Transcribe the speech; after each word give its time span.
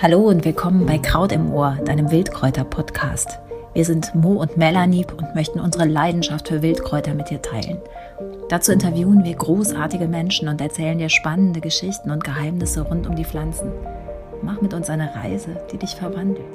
Hallo 0.00 0.28
und 0.28 0.44
willkommen 0.44 0.86
bei 0.86 0.98
Kraut 0.98 1.32
im 1.32 1.52
Ohr, 1.52 1.78
deinem 1.84 2.10
Wildkräuter-Podcast. 2.10 3.40
Wir 3.74 3.84
sind 3.84 4.14
Mo 4.14 4.34
und 4.34 4.56
Melanie 4.56 5.06
und 5.16 5.34
möchten 5.34 5.60
unsere 5.60 5.86
Leidenschaft 5.86 6.48
für 6.48 6.62
Wildkräuter 6.62 7.14
mit 7.14 7.30
dir 7.30 7.42
teilen. 7.42 7.78
Dazu 8.48 8.72
interviewen 8.72 9.24
wir 9.24 9.34
großartige 9.34 10.08
Menschen 10.08 10.48
und 10.48 10.60
erzählen 10.60 10.98
dir 10.98 11.08
spannende 11.08 11.60
Geschichten 11.60 12.10
und 12.10 12.24
Geheimnisse 12.24 12.82
rund 12.82 13.06
um 13.06 13.16
die 13.16 13.24
Pflanzen. 13.24 13.72
Mach 14.42 14.60
mit 14.60 14.72
uns 14.72 14.88
eine 14.88 15.14
Reise, 15.14 15.60
die 15.72 15.78
dich 15.78 15.96
verwandelt. 15.96 16.46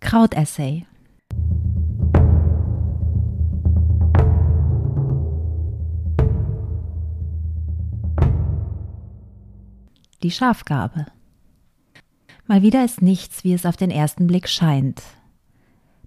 Krautessay. 0.00 0.86
Die 10.22 10.30
Schafgabe. 10.30 11.06
Mal 12.46 12.62
wieder 12.62 12.84
ist 12.84 13.02
nichts, 13.02 13.42
wie 13.42 13.54
es 13.54 13.66
auf 13.66 13.76
den 13.76 13.90
ersten 13.90 14.28
Blick 14.28 14.48
scheint. 14.48 15.02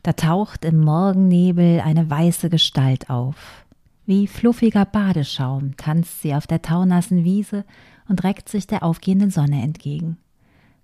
Da 0.04 0.14
taucht 0.14 0.64
im 0.64 0.80
Morgennebel 0.80 1.82
eine 1.82 2.10
weiße 2.10 2.50
Gestalt 2.50 3.10
auf. 3.10 3.66
Wie 4.06 4.28
fluffiger 4.28 4.86
Badeschaum 4.86 5.76
tanzt 5.76 6.22
sie 6.22 6.34
auf 6.34 6.48
der 6.48 6.62
taunassen 6.62 7.26
Wiese 7.26 7.66
und 8.08 8.24
reckt 8.24 8.48
sich 8.48 8.68
der 8.68 8.84
aufgehenden 8.84 9.32
Sonne 9.32 9.62
entgegen. 9.62 10.18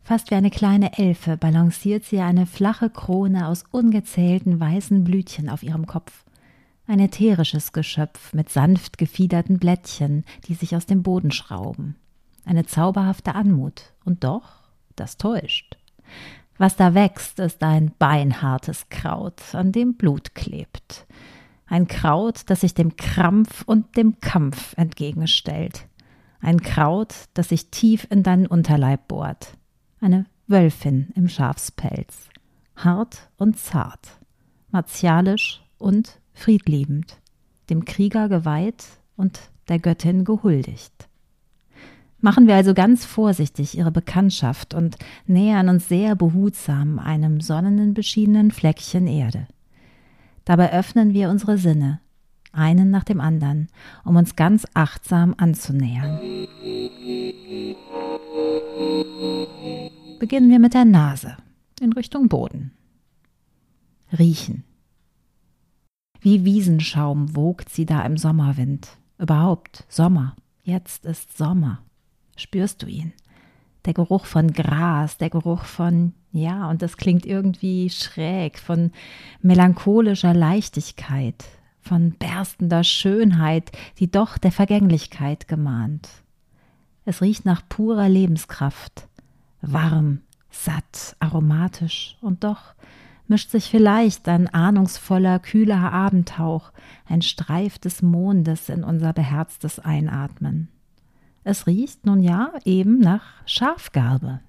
Fast 0.04 0.30
wie 0.30 0.36
eine 0.36 0.50
kleine 0.50 0.98
Elfe 0.98 1.38
balanciert 1.38 2.04
sie 2.04 2.20
eine 2.20 2.46
flache 2.46 2.90
Krone 2.90 3.48
aus 3.48 3.64
ungezählten 3.72 4.60
weißen 4.60 5.06
Blütchen 5.06 5.48
auf 5.48 5.64
ihrem 5.64 5.86
Kopf. 5.86 6.26
Ein 6.86 7.00
ätherisches 7.00 7.72
Geschöpf 7.72 8.34
mit 8.34 8.50
sanft 8.50 8.98
gefiederten 8.98 9.58
Blättchen, 9.58 10.26
die 10.48 10.56
sich 10.56 10.76
aus 10.76 10.86
dem 10.86 11.02
Boden 11.02 11.32
schrauben 11.32 11.96
eine 12.46 12.66
zauberhafte 12.66 13.36
Anmut. 13.36 13.94
Und 14.04 14.24
doch, 14.24 14.50
das 14.96 15.18
täuscht. 15.18 15.78
Was 16.58 16.76
da 16.76 16.94
wächst, 16.94 17.40
ist 17.40 17.64
ein 17.64 17.92
beinhartes 17.98 18.90
Kraut, 18.90 19.56
an 19.56 19.72
dem 19.72 19.96
Blut 19.96 20.36
klebt. 20.36 21.08
Ein 21.66 21.88
Kraut, 21.88 22.42
das 22.48 22.62
sich 22.62 22.74
dem 22.74 22.98
Krampf 22.98 23.64
und 23.66 23.98
dem 23.98 24.20
Kampf 24.20 24.74
entgegenstellt. 24.78 25.88
Ein 26.40 26.62
Kraut, 26.62 27.16
das 27.34 27.50
sich 27.50 27.72
tief 27.72 28.08
in 28.10 28.24
deinen 28.24 28.46
Unterleib 28.46 29.08
bohrt. 29.08 29.58
Eine 30.00 30.26
Wölfin 30.48 31.12
im 31.16 31.30
Schafspelz. 31.30 32.30
Hart 32.76 33.30
und 33.38 33.58
zart. 33.58 34.20
Martialisch 34.70 35.64
und 35.78 36.20
friedliebend. 36.34 37.18
Dem 37.70 37.86
Krieger 37.86 38.28
geweiht 38.28 38.86
und 39.16 39.40
der 39.70 39.80
Göttin 39.80 40.26
gehuldigt. 40.26 41.08
Machen 42.24 42.46
wir 42.46 42.56
also 42.56 42.76
ganz 42.76 43.04
vorsichtig 43.04 43.76
ihre 43.76 43.92
Bekanntschaft 43.92 44.76
und 44.76 44.96
nähern 45.26 45.70
uns 45.70 45.88
sehr 45.88 46.16
behutsam 46.16 47.00
einem 47.00 47.42
sonnenbeschienenen 47.42 48.52
Fleckchen 48.52 49.08
Erde. 49.08 49.48
Dabei 50.46 50.72
öffnen 50.72 51.14
wir 51.14 51.32
unsere 51.32 51.58
Sinne, 51.58 52.00
einen 52.52 52.92
nach 52.92 53.04
dem 53.04 53.20
anderen, 53.20 53.70
um 54.06 54.18
uns 54.18 54.36
ganz 54.36 54.68
achtsam 54.76 55.34
anzunähern. 55.36 56.20
Beginnen 60.20 60.52
wir 60.52 60.60
mit 60.60 60.76
der 60.76 60.86
Nase 60.86 61.38
in 61.80 61.92
Richtung 61.92 62.30
Boden. 62.30 62.72
Riechen. 64.18 64.64
Wie 66.20 66.46
Wiesenschaum 66.46 67.36
wogt 67.36 67.70
sie 67.70 67.88
da 67.88 68.06
im 68.06 68.18
Sommerwind. 68.18 68.90
Überhaupt 69.18 69.86
Sommer. 69.90 70.36
Jetzt 70.64 71.06
ist 71.06 71.36
Sommer 71.36 71.80
spürst 72.42 72.82
du 72.82 72.88
ihn. 72.88 73.14
Der 73.86 73.94
Geruch 73.94 74.26
von 74.26 74.54
Gras, 74.54 75.18
der 75.18 75.30
Geruch 75.30 75.64
von, 75.64 76.14
ja, 76.32 76.70
und 76.70 76.82
das 76.82 76.98
klingt 76.98 77.26
irgendwie 77.26 77.90
schräg, 77.90 78.60
von 78.60 78.92
melancholischer 79.42 80.34
Leichtigkeit, 80.34 81.44
von 81.80 82.12
berstender 82.12 82.84
Schönheit, 82.84 83.72
die 83.98 84.12
doch 84.12 84.38
der 84.38 84.52
Vergänglichkeit 84.52 85.48
gemahnt. 85.48 86.10
Es 87.06 87.22
riecht 87.22 87.46
nach 87.46 87.68
purer 87.68 88.08
Lebenskraft, 88.08 89.08
warm, 89.62 90.22
satt, 90.52 91.16
aromatisch, 91.20 92.18
und 92.22 92.44
doch 92.44 92.76
mischt 93.28 93.50
sich 93.50 93.70
vielleicht 93.70 94.28
ein 94.28 94.54
ahnungsvoller, 94.54 95.40
kühler 95.40 95.92
Abendhauch, 95.92 96.72
ein 97.08 97.22
Streif 97.22 97.80
des 97.80 98.02
Mondes 98.02 98.70
in 98.70 98.84
unser 98.84 99.14
beherztes 99.14 99.80
Einatmen. 99.80 100.68
Es 101.44 101.66
riecht 101.68 102.06
nun 102.06 102.22
ja 102.22 102.54
eben 102.66 103.00
nach 103.00 103.24
Schafgarbe. 103.46 104.42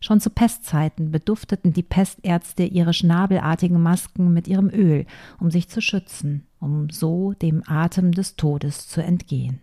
Schon 0.00 0.20
zu 0.20 0.30
Pestzeiten 0.30 1.12
bedufteten 1.12 1.72
die 1.72 1.84
Pestärzte 1.84 2.64
ihre 2.64 2.92
schnabelartigen 2.92 3.80
Masken 3.80 4.32
mit 4.32 4.48
ihrem 4.48 4.68
Öl, 4.68 5.06
um 5.38 5.50
sich 5.50 5.68
zu 5.68 5.80
schützen, 5.80 6.46
um 6.58 6.90
so 6.90 7.34
dem 7.34 7.62
Atem 7.66 8.10
des 8.10 8.34
Todes 8.34 8.88
zu 8.88 9.02
entgehen. 9.02 9.60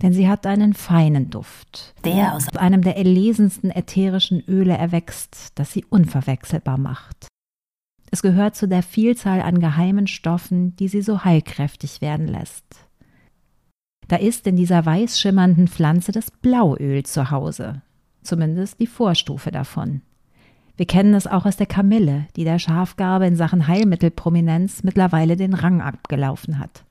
Denn 0.00 0.12
sie 0.12 0.28
hat 0.28 0.46
einen 0.46 0.74
feinen 0.74 1.28
Duft, 1.28 1.94
der 2.04 2.34
aus 2.34 2.56
einem 2.56 2.82
der 2.82 2.96
erlesensten 2.96 3.70
ätherischen 3.70 4.42
Öle 4.48 4.76
erwächst, 4.78 5.58
das 5.58 5.72
sie 5.72 5.84
unverwechselbar 5.84 6.78
macht. 6.78 7.26
Es 8.10 8.22
gehört 8.22 8.56
zu 8.56 8.66
der 8.66 8.82
Vielzahl 8.82 9.42
an 9.42 9.60
geheimen 9.60 10.06
Stoffen, 10.06 10.74
die 10.76 10.88
sie 10.88 11.02
so 11.02 11.24
heilkräftig 11.24 12.00
werden 12.00 12.28
lässt. 12.28 12.87
Da 14.08 14.16
ist 14.16 14.46
in 14.46 14.56
dieser 14.56 14.84
weiß 14.84 15.20
schimmernden 15.20 15.68
Pflanze 15.68 16.12
das 16.12 16.30
Blauöl 16.30 17.02
zu 17.04 17.30
Hause, 17.30 17.82
zumindest 18.22 18.80
die 18.80 18.86
Vorstufe 18.86 19.50
davon. 19.50 20.00
Wir 20.76 20.86
kennen 20.86 21.12
es 21.12 21.26
auch 21.26 21.44
aus 21.44 21.56
der 21.56 21.66
Kamille, 21.66 22.26
die 22.36 22.44
der 22.44 22.58
Schafgarbe 22.58 23.26
in 23.26 23.36
Sachen 23.36 23.66
Heilmittelprominenz 23.66 24.82
mittlerweile 24.82 25.36
den 25.36 25.52
Rang 25.52 25.82
abgelaufen 25.82 26.58
hat. 26.58 26.84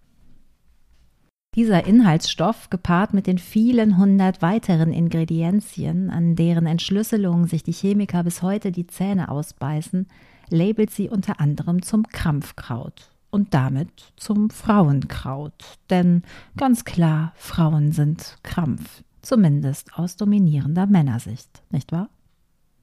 Dieser 1.55 1.87
Inhaltsstoff, 1.87 2.69
gepaart 2.69 3.15
mit 3.15 3.25
den 3.25 3.39
vielen 3.39 3.97
hundert 3.97 4.43
weiteren 4.43 4.93
Ingredienzien, 4.93 6.11
an 6.11 6.35
deren 6.35 6.67
Entschlüsselung 6.67 7.47
sich 7.47 7.63
die 7.63 7.71
Chemiker 7.71 8.23
bis 8.23 8.43
heute 8.43 8.71
die 8.71 8.85
Zähne 8.85 9.31
ausbeißen, 9.31 10.07
labelt 10.49 10.91
sie 10.91 11.09
unter 11.09 11.39
anderem 11.39 11.81
zum 11.81 12.03
Krampfkraut 12.03 13.09
und 13.29 13.53
damit 13.53 14.13
zum 14.15 14.49
Frauenkraut. 14.49 15.77
Denn 15.89 16.23
ganz 16.55 16.85
klar, 16.85 17.33
Frauen 17.35 17.91
sind 17.91 18.37
Krampf, 18.43 19.03
zumindest 19.21 19.93
aus 19.97 20.15
dominierender 20.15 20.87
Männersicht, 20.87 21.61
nicht 21.71 21.91
wahr? 21.91 22.09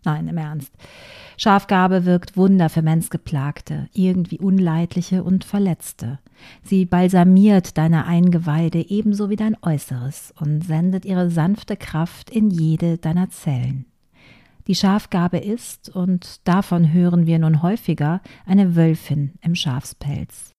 Nein, 0.05 0.29
im 0.29 0.37
Ernst. 0.37 0.73
Schafgabe 1.39 2.05
wirkt 2.05 2.37
Wunder 2.37 2.69
für 2.69 2.83
Menzgeplagte, 2.83 3.89
irgendwie 3.95 4.39
Unleidliche 4.39 5.25
und 5.25 5.45
Verletzte. 5.45 6.19
Sie 6.63 6.85
balsamiert 6.85 7.79
deine 7.79 8.05
Eingeweide 8.05 8.91
ebenso 8.91 9.31
wie 9.31 9.37
dein 9.37 9.57
Äußeres 9.63 10.35
und 10.39 10.63
sendet 10.63 11.07
ihre 11.07 11.31
sanfte 11.31 11.77
Kraft 11.77 12.29
in 12.29 12.51
jede 12.51 12.99
deiner 12.99 13.31
Zellen. 13.31 13.87
Die 14.67 14.75
Schafgabe 14.75 15.39
ist, 15.39 15.95
und 15.95 16.47
davon 16.49 16.93
hören 16.93 17.27
wir 17.27 17.39
nun 17.39 17.63
häufiger, 17.63 18.23
eine 18.47 18.77
Wölfin 18.77 19.33
im 19.43 19.55
Schafspelz. 19.55 20.53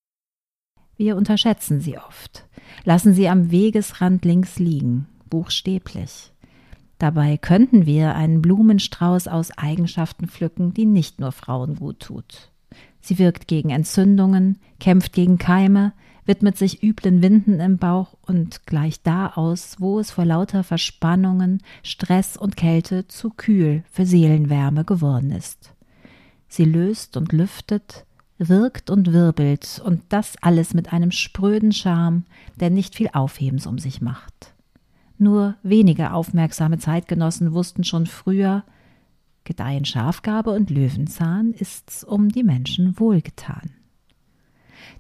Wir 0.96 1.18
unterschätzen 1.18 1.82
sie 1.82 1.98
oft, 1.98 2.48
lassen 2.84 3.14
sie 3.14 3.28
am 3.28 3.52
Wegesrand 3.52 4.24
links 4.24 4.60
liegen, 4.60 5.08
buchstäblich. 5.30 6.32
Dabei 7.00 7.38
könnten 7.38 7.86
wir 7.86 8.16
einen 8.16 8.42
Blumenstrauß 8.42 9.28
aus 9.28 9.58
Eigenschaften 9.58 10.28
pflücken, 10.28 10.74
die 10.74 10.86
nicht 10.86 11.20
nur 11.20 11.32
Frauen 11.32 11.76
gut 11.76 12.00
tut. 12.00 12.52
Sie 13.02 13.20
wirkt 13.20 13.48
gegen 13.48 13.70
Entzündungen, 13.70 14.60
kämpft 14.80 15.14
gegen 15.14 15.38
Keime, 15.38 15.94
widmet 16.26 16.58
sich 16.58 16.84
üblen 16.84 17.22
Winden 17.22 17.60
im 17.60 17.78
Bauch 17.78 18.16
und 18.22 18.66
gleicht 18.66 19.06
da 19.06 19.28
aus, 19.28 19.76
wo 19.80 20.00
es 20.00 20.12
vor 20.12 20.26
lauter 20.26 20.64
Verspannungen, 20.64 21.62
Stress 21.84 22.36
und 22.38 22.58
Kälte 22.58 23.08
zu 23.08 23.30
kühl 23.30 23.84
für 23.92 24.06
Seelenwärme 24.06 24.86
geworden 24.86 25.32
ist. 25.32 25.74
Sie 26.48 26.66
löst 26.66 27.18
und 27.18 27.32
lüftet, 27.32 28.06
wirkt 28.38 28.90
und 28.90 29.14
wirbelt 29.14 29.82
und 29.84 30.02
das 30.10 30.36
alles 30.42 30.74
mit 30.74 30.92
einem 30.92 31.12
spröden 31.12 31.72
Charme, 31.72 32.24
der 32.60 32.70
nicht 32.70 32.96
viel 32.96 33.10
Aufhebens 33.14 33.66
um 33.66 33.80
sich 33.80 34.02
macht. 34.02 34.54
Nur 35.18 35.56
wenige 35.64 36.12
aufmerksame 36.12 36.78
Zeitgenossen 36.78 37.54
wussten 37.54 37.84
schon 37.84 38.06
früher, 38.06 38.64
gedeihen 39.46 39.86
Schafgabe 39.86 40.52
und 40.52 40.70
Löwenzahn 40.70 41.54
ist's 41.54 42.04
um 42.04 42.30
die 42.30 42.44
Menschen 42.44 43.00
wohlgetan. 43.00 43.72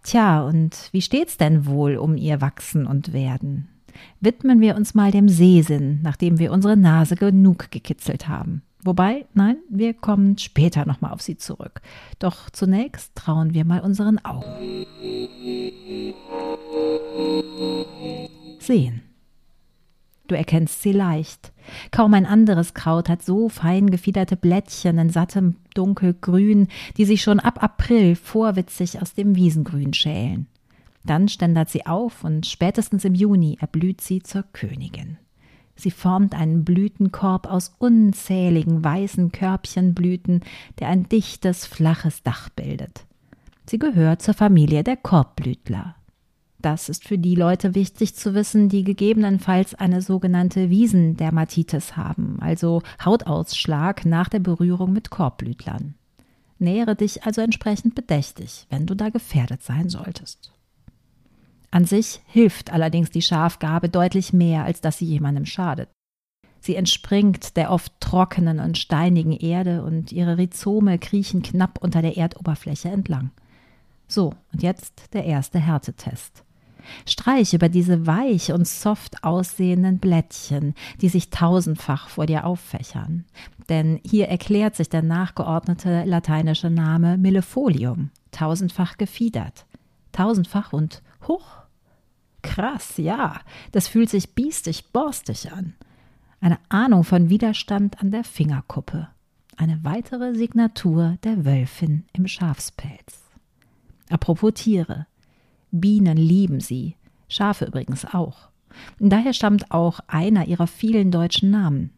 Tja, 0.05 0.43
und 0.43 0.89
wie 0.91 1.01
steht's 1.01 1.35
denn 1.37 1.65
wohl 1.65 1.97
um 1.97 2.15
ihr 2.15 2.39
Wachsen 2.39 2.85
und 2.85 3.11
Werden? 3.11 3.67
Widmen 4.19 4.61
wir 4.61 4.75
uns 4.75 4.93
mal 4.93 5.09
dem 5.09 5.27
Sehsinn, 5.27 5.99
nachdem 6.03 6.37
wir 6.37 6.51
unsere 6.51 6.77
Nase 6.77 7.15
genug 7.15 7.71
gekitzelt 7.71 8.27
haben. 8.27 8.61
Wobei, 8.83 9.25
nein, 9.33 9.57
wir 9.67 9.95
kommen 9.95 10.37
später 10.37 10.85
nochmal 10.85 11.11
auf 11.11 11.23
sie 11.23 11.37
zurück. 11.37 11.81
Doch 12.19 12.51
zunächst 12.51 13.15
trauen 13.15 13.55
wir 13.55 13.65
mal 13.65 13.79
unseren 13.79 14.23
Augen. 14.23 14.85
Sehen. 18.59 19.01
Du 20.27 20.35
erkennst 20.35 20.83
sie 20.83 20.91
leicht. 20.91 21.51
Kaum 21.89 22.13
ein 22.13 22.27
anderes 22.27 22.75
Kraut 22.75 23.09
hat 23.09 23.23
so 23.23 23.49
fein 23.49 23.89
gefiederte 23.89 24.35
Blättchen 24.35 24.99
in 24.99 25.09
sattem 25.09 25.55
Dunkelgrün, 25.75 26.67
die 26.97 27.05
sich 27.05 27.21
schon 27.21 27.39
ab 27.39 27.61
April 27.61 28.15
vorwitzig 28.15 29.01
aus 29.01 29.13
dem 29.13 29.35
Wiesengrün 29.35 29.93
schälen. 29.93 30.47
Dann 31.05 31.27
ständert 31.27 31.69
sie 31.69 31.85
auf 31.85 32.23
und 32.23 32.47
spätestens 32.47 33.05
im 33.05 33.13
Juni 33.13 33.57
erblüht 33.61 34.01
sie 34.01 34.23
zur 34.23 34.43
Königin. 34.53 35.17
Sie 35.75 35.91
formt 35.91 36.33
einen 36.33 36.63
Blütenkorb 36.63 37.47
aus 37.47 37.75
unzähligen 37.77 38.83
weißen 38.83 39.31
Körbchenblüten, 39.31 40.41
der 40.79 40.87
ein 40.87 41.07
dichtes, 41.09 41.65
flaches 41.65 42.23
Dach 42.23 42.49
bildet. 42.49 43.05
Sie 43.67 43.77
gehört 43.77 44.21
zur 44.21 44.33
Familie 44.33 44.83
der 44.83 44.95
Korbblütler. 44.95 45.95
Das 46.65 46.89
ist 46.89 47.07
für 47.07 47.19
die 47.19 47.35
Leute 47.35 47.75
wichtig 47.75 48.15
zu 48.15 48.33
wissen, 48.33 48.69
die 48.69 48.83
gegebenenfalls 48.83 49.75
eine 49.75 50.01
sogenannte 50.01 50.71
Wiesendermatitis 50.71 51.95
haben, 51.95 52.39
also 52.41 52.81
Hautausschlag 53.05 54.03
nach 54.03 54.29
der 54.29 54.39
Berührung 54.39 54.91
mit 54.91 55.11
Korbblütlern. 55.11 55.93
Nähere 56.57 56.95
dich 56.95 57.23
also 57.23 57.41
entsprechend 57.41 57.93
bedächtig, 57.93 58.65
wenn 58.71 58.87
du 58.87 58.95
da 58.95 59.09
gefährdet 59.09 59.61
sein 59.61 59.89
solltest. 59.89 60.53
An 61.69 61.85
sich 61.85 62.21
hilft 62.25 62.73
allerdings 62.73 63.11
die 63.11 63.21
Schafgabe 63.21 63.87
deutlich 63.87 64.33
mehr, 64.33 64.63
als 64.63 64.81
dass 64.81 64.97
sie 64.97 65.05
jemandem 65.05 65.45
schadet. 65.45 65.89
Sie 66.61 66.75
entspringt 66.75 67.57
der 67.57 67.69
oft 67.69 67.93
trockenen 67.99 68.59
und 68.59 68.79
steinigen 68.79 69.33
Erde 69.33 69.83
und 69.83 70.11
ihre 70.11 70.39
Rhizome 70.39 70.97
kriechen 70.97 71.43
knapp 71.43 71.77
unter 71.83 72.01
der 72.01 72.17
Erdoberfläche 72.17 72.89
entlang. 72.89 73.29
So, 74.07 74.33
und 74.51 74.63
jetzt 74.63 75.13
der 75.13 75.25
erste 75.25 75.59
Härtetest. 75.59 76.44
Streich 77.07 77.53
über 77.53 77.69
diese 77.69 78.07
weich 78.07 78.51
und 78.51 78.67
soft 78.67 79.23
aussehenden 79.23 79.99
Blättchen, 79.99 80.73
die 81.01 81.09
sich 81.09 81.29
tausendfach 81.29 82.09
vor 82.09 82.25
dir 82.25 82.45
auffächern. 82.45 83.25
Denn 83.69 83.99
hier 84.05 84.27
erklärt 84.27 84.75
sich 84.75 84.89
der 84.89 85.01
nachgeordnete 85.01 86.03
lateinische 86.05 86.69
Name 86.69 87.17
Millefolium, 87.17 88.11
tausendfach 88.31 88.97
gefiedert. 88.97 89.65
Tausendfach 90.11 90.73
und 90.73 91.01
hoch. 91.27 91.47
Krass, 92.41 92.97
ja, 92.97 93.39
das 93.71 93.87
fühlt 93.87 94.09
sich 94.09 94.35
biestig 94.35 94.91
borstig 94.93 95.51
an. 95.51 95.73
Eine 96.39 96.59
Ahnung 96.69 97.03
von 97.03 97.29
Widerstand 97.29 97.99
an 98.01 98.11
der 98.11 98.23
Fingerkuppe. 98.23 99.07
Eine 99.57 99.83
weitere 99.83 100.35
Signatur 100.35 101.17
der 101.23 101.45
Wölfin 101.45 102.05
im 102.13 102.27
Schafspelz. 102.27 103.23
Apropos 104.09 104.53
Tiere. 104.53 105.07
Bienen 105.79 106.17
lieben 106.17 106.59
sie, 106.59 106.95
Schafe 107.27 107.65
übrigens 107.65 108.05
auch. 108.05 108.49
Daher 108.99 109.33
stammt 109.33 109.71
auch 109.71 109.99
einer 110.07 110.47
ihrer 110.47 110.67
vielen 110.67 111.11
deutschen 111.11 111.49
Namen. 111.49 111.91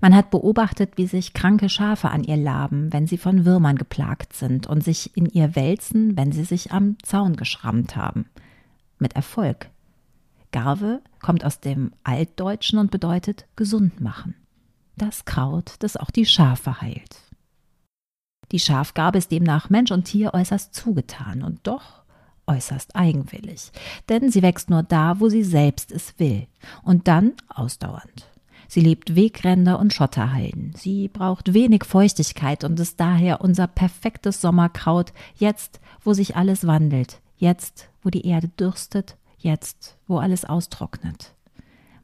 Man 0.00 0.14
hat 0.14 0.30
beobachtet, 0.30 0.94
wie 0.96 1.06
sich 1.06 1.32
kranke 1.32 1.68
Schafe 1.68 2.10
an 2.10 2.24
ihr 2.24 2.36
laben, 2.36 2.92
wenn 2.92 3.06
sie 3.06 3.18
von 3.18 3.44
Würmern 3.44 3.76
geplagt 3.76 4.32
sind 4.32 4.66
und 4.66 4.82
sich 4.82 5.16
in 5.16 5.26
ihr 5.26 5.54
wälzen, 5.54 6.16
wenn 6.16 6.32
sie 6.32 6.44
sich 6.44 6.72
am 6.72 6.96
Zaun 7.02 7.36
geschrammt 7.36 7.94
haben. 7.94 8.26
Mit 8.98 9.14
Erfolg. 9.14 9.70
Garve 10.50 11.00
kommt 11.20 11.44
aus 11.44 11.60
dem 11.60 11.92
Altdeutschen 12.02 12.78
und 12.78 12.90
bedeutet 12.90 13.46
gesund 13.54 14.00
machen. 14.00 14.34
Das 14.96 15.24
Kraut, 15.24 15.76
das 15.78 15.96
auch 15.96 16.10
die 16.10 16.26
Schafe 16.26 16.80
heilt. 16.80 17.16
Die 18.50 18.60
Schafgarbe 18.60 19.18
ist 19.18 19.30
demnach 19.30 19.70
Mensch 19.70 19.92
und 19.92 20.04
Tier 20.04 20.34
äußerst 20.34 20.74
zugetan 20.74 21.42
und 21.42 21.60
doch 21.62 22.01
äußerst 22.46 22.96
eigenwillig, 22.96 23.70
denn 24.08 24.30
sie 24.30 24.42
wächst 24.42 24.70
nur 24.70 24.82
da, 24.82 25.20
wo 25.20 25.28
sie 25.28 25.44
selbst 25.44 25.92
es 25.92 26.18
will, 26.18 26.46
und 26.82 27.08
dann 27.08 27.32
ausdauernd. 27.48 28.28
Sie 28.68 28.80
liebt 28.80 29.14
Wegränder 29.14 29.78
und 29.78 29.92
Schotterhalden. 29.92 30.72
Sie 30.74 31.08
braucht 31.08 31.52
wenig 31.52 31.84
Feuchtigkeit 31.84 32.64
und 32.64 32.80
ist 32.80 32.98
daher 32.98 33.42
unser 33.42 33.66
perfektes 33.66 34.40
Sommerkraut, 34.40 35.12
jetzt, 35.36 35.78
wo 36.02 36.14
sich 36.14 36.36
alles 36.36 36.66
wandelt, 36.66 37.20
jetzt, 37.36 37.90
wo 38.02 38.08
die 38.08 38.26
Erde 38.26 38.48
dürstet, 38.48 39.18
jetzt, 39.36 39.98
wo 40.06 40.16
alles 40.18 40.46
austrocknet. 40.46 41.34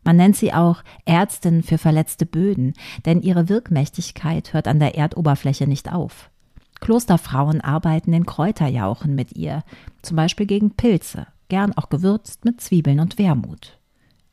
Man 0.04 0.16
nennt 0.16 0.36
sie 0.36 0.52
auch 0.52 0.82
Ärztin 1.04 1.62
für 1.62 1.78
verletzte 1.78 2.26
Böden, 2.26 2.74
denn 3.06 3.22
ihre 3.22 3.48
Wirkmächtigkeit 3.48 4.52
hört 4.52 4.68
an 4.68 4.78
der 4.78 4.94
Erdoberfläche 4.94 5.66
nicht 5.66 5.92
auf. 5.92 6.30
Klosterfrauen 6.80 7.60
arbeiten 7.60 8.12
in 8.12 8.26
Kräuterjauchen 8.26 9.14
mit 9.14 9.36
ihr, 9.36 9.64
zum 10.02 10.16
Beispiel 10.16 10.46
gegen 10.46 10.72
Pilze, 10.72 11.26
gern 11.48 11.72
auch 11.76 11.88
gewürzt 11.88 12.44
mit 12.44 12.60
Zwiebeln 12.60 13.00
und 13.00 13.18
Wermut. 13.18 13.78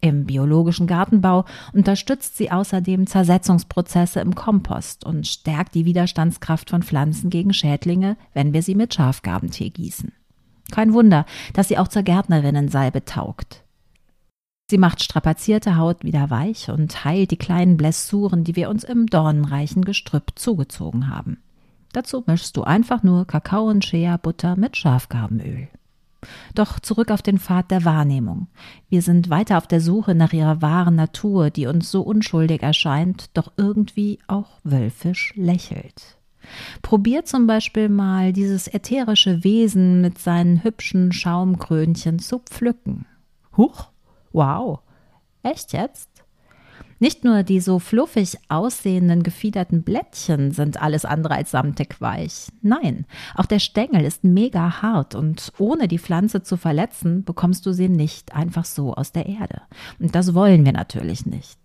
Im 0.01 0.25
biologischen 0.25 0.85
Gartenbau 0.85 1.45
unterstützt 1.73 2.37
sie 2.37 2.51
außerdem 2.51 3.07
Zersetzungsprozesse 3.07 4.19
im 4.19 4.35
Kompost 4.35 5.03
und 5.03 5.25
stärkt 5.25 5.73
die 5.73 5.85
Widerstandskraft 5.85 6.69
von 6.69 6.83
Pflanzen 6.83 7.31
gegen 7.31 7.53
Schädlinge, 7.53 8.15
wenn 8.33 8.53
wir 8.53 8.61
sie 8.61 8.75
mit 8.75 8.93
Schafgabentee 8.93 9.69
gießen. 9.69 10.11
Kein 10.71 10.93
Wunder, 10.93 11.25
dass 11.53 11.69
sie 11.69 11.77
auch 11.77 11.87
zur 11.87 12.03
Gärtnerinnensalbe 12.03 13.05
taugt. 13.05 13.63
Sie 14.69 14.77
macht 14.79 15.03
strapazierte 15.03 15.77
Haut 15.77 16.03
wieder 16.03 16.29
weich 16.29 16.69
und 16.69 17.05
heilt 17.05 17.31
die 17.31 17.37
kleinen 17.37 17.77
Blessuren, 17.77 18.43
die 18.43 18.55
wir 18.55 18.69
uns 18.69 18.83
im 18.83 19.05
dornenreichen 19.07 19.85
Gestrüpp 19.85 20.33
zugezogen 20.35 21.09
haben. 21.09 21.37
Dazu 21.95 22.25
mischst 22.27 22.57
du 22.57 22.63
einfach 22.63 23.03
nur 23.03 23.25
Kakao 23.25 23.69
und 23.69 23.85
Shea-Butter 23.85 24.57
mit 24.57 24.75
Schafgarbenöl. 24.75 25.69
Doch 26.53 26.77
zurück 26.81 27.09
auf 27.09 27.21
den 27.21 27.39
Pfad 27.39 27.71
der 27.71 27.85
Wahrnehmung. 27.85 28.47
Wir 28.89 29.01
sind 29.01 29.29
weiter 29.29 29.57
auf 29.57 29.65
der 29.65 29.79
Suche 29.79 30.13
nach 30.13 30.33
ihrer 30.33 30.61
wahren 30.61 30.95
Natur, 30.95 31.51
die 31.51 31.67
uns 31.67 31.89
so 31.89 32.01
unschuldig 32.01 32.63
erscheint, 32.63 33.29
doch 33.33 33.53
irgendwie 33.55 34.19
auch 34.27 34.59
wölfisch 34.65 35.31
lächelt. 35.37 36.17
Probier 36.81 37.23
zum 37.23 37.47
Beispiel 37.47 37.87
mal 37.87 38.33
dieses 38.33 38.67
ätherische 38.67 39.45
Wesen 39.45 40.01
mit 40.01 40.19
seinen 40.19 40.65
hübschen 40.65 41.13
Schaumkrönchen 41.13 42.19
zu 42.19 42.39
pflücken. 42.39 43.05
Huch, 43.55 43.87
wow, 44.33 44.79
echt 45.43 45.71
jetzt? 45.71 46.09
Nicht 46.99 47.25
nur 47.25 47.43
die 47.43 47.59
so 47.59 47.79
fluffig 47.79 48.37
aussehenden 48.47 49.21
gefiederten 49.21 49.83
Blättchen 49.83 50.51
sind 50.51 50.81
alles 50.81 51.03
andere 51.03 51.35
als 51.35 51.51
samtig 51.51 51.99
weich. 51.99 52.47
Nein, 52.61 53.05
auch 53.35 53.45
der 53.45 53.59
Stängel 53.59 54.05
ist 54.05 54.23
mega 54.23 54.81
hart 54.81 55.13
und 55.13 55.51
ohne 55.57 55.87
die 55.87 55.99
Pflanze 55.99 56.43
zu 56.43 56.55
verletzen, 56.55 57.23
bekommst 57.25 57.65
du 57.65 57.73
sie 57.73 57.89
nicht 57.89 58.33
einfach 58.33 58.65
so 58.65 58.93
aus 58.93 59.11
der 59.11 59.25
Erde. 59.25 59.61
Und 59.99 60.15
das 60.15 60.33
wollen 60.33 60.63
wir 60.63 60.71
natürlich 60.71 61.25
nicht. 61.25 61.59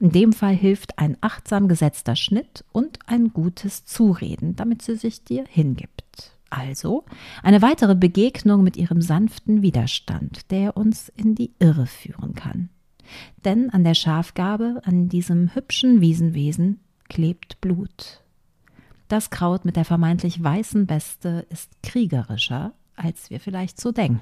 In 0.00 0.10
dem 0.10 0.32
Fall 0.32 0.54
hilft 0.54 0.98
ein 0.98 1.16
achtsam 1.20 1.68
gesetzter 1.68 2.16
Schnitt 2.16 2.64
und 2.72 2.98
ein 3.06 3.32
gutes 3.32 3.84
Zureden, 3.84 4.56
damit 4.56 4.82
sie 4.82 4.96
sich 4.96 5.24
dir 5.24 5.44
hingibt. 5.48 6.32
Also 6.50 7.04
eine 7.42 7.62
weitere 7.62 7.94
Begegnung 7.94 8.62
mit 8.62 8.76
ihrem 8.76 9.00
sanften 9.00 9.62
Widerstand, 9.62 10.50
der 10.50 10.76
uns 10.76 11.08
in 11.08 11.34
die 11.34 11.52
Irre 11.58 11.86
führen 11.86 12.34
kann. 12.34 12.68
Denn 13.44 13.70
an 13.70 13.84
der 13.84 13.94
Schafgabe, 13.94 14.80
an 14.84 15.08
diesem 15.08 15.54
hübschen 15.54 16.00
Wiesenwesen, 16.00 16.80
klebt 17.08 17.60
Blut. 17.60 18.22
Das 19.08 19.30
Kraut 19.30 19.64
mit 19.64 19.76
der 19.76 19.84
vermeintlich 19.84 20.42
weißen 20.42 20.88
Weste 20.88 21.46
ist 21.50 21.70
kriegerischer, 21.82 22.72
als 22.96 23.28
wir 23.30 23.40
vielleicht 23.40 23.80
so 23.80 23.92
denken. 23.92 24.20